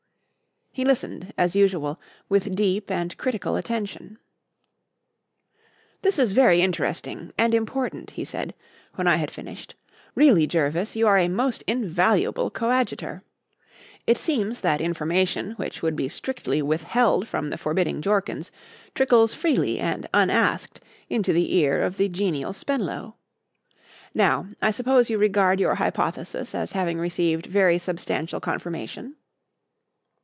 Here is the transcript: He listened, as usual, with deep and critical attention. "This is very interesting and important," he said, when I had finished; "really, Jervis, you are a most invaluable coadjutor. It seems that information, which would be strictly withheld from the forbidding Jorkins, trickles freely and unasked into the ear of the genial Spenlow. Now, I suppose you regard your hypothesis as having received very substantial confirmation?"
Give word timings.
He 0.73 0.85
listened, 0.85 1.33
as 1.37 1.53
usual, 1.53 1.99
with 2.29 2.55
deep 2.55 2.89
and 2.89 3.15
critical 3.17 3.57
attention. 3.57 4.19
"This 6.01 6.17
is 6.17 6.31
very 6.31 6.61
interesting 6.61 7.33
and 7.37 7.53
important," 7.53 8.11
he 8.11 8.23
said, 8.23 8.53
when 8.95 9.05
I 9.05 9.17
had 9.17 9.31
finished; 9.31 9.75
"really, 10.15 10.47
Jervis, 10.47 10.95
you 10.95 11.07
are 11.07 11.17
a 11.17 11.27
most 11.27 11.61
invaluable 11.67 12.49
coadjutor. 12.49 13.21
It 14.07 14.17
seems 14.17 14.61
that 14.61 14.79
information, 14.79 15.51
which 15.55 15.81
would 15.81 15.97
be 15.97 16.07
strictly 16.07 16.61
withheld 16.61 17.27
from 17.27 17.49
the 17.49 17.57
forbidding 17.57 18.01
Jorkins, 18.01 18.49
trickles 18.95 19.33
freely 19.33 19.77
and 19.77 20.07
unasked 20.13 20.79
into 21.09 21.33
the 21.33 21.53
ear 21.53 21.81
of 21.81 21.97
the 21.97 22.07
genial 22.07 22.53
Spenlow. 22.53 23.15
Now, 24.13 24.47
I 24.61 24.71
suppose 24.71 25.09
you 25.09 25.17
regard 25.17 25.59
your 25.59 25.75
hypothesis 25.75 26.55
as 26.55 26.71
having 26.71 26.97
received 26.97 27.45
very 27.45 27.77
substantial 27.77 28.39
confirmation?" 28.39 29.17